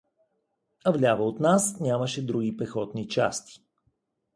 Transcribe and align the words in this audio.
Вляво 0.95 1.27
от 1.27 1.39
нас 1.39 1.79
нямаше 1.79 2.25
други 2.25 2.57
пехотни 2.57 3.07
части. 3.07 3.61